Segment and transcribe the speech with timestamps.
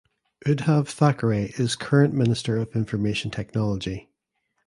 [0.47, 4.09] Uddhav Thackeray is Current Minister of Information Technology.